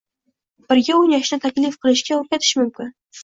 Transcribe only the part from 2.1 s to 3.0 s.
o‘rgatish mumkin.